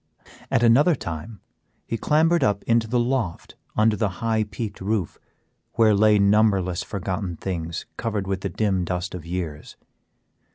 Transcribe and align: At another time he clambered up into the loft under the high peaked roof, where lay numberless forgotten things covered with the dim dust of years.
At 0.49 0.63
another 0.63 0.95
time 0.95 1.41
he 1.85 1.95
clambered 1.95 2.43
up 2.43 2.63
into 2.63 2.87
the 2.87 2.99
loft 2.99 3.53
under 3.75 3.95
the 3.95 4.09
high 4.17 4.45
peaked 4.45 4.81
roof, 4.81 5.19
where 5.73 5.93
lay 5.93 6.17
numberless 6.17 6.81
forgotten 6.81 7.35
things 7.37 7.85
covered 7.97 8.25
with 8.25 8.41
the 8.41 8.49
dim 8.49 8.83
dust 8.83 9.13
of 9.13 9.27
years. 9.27 9.75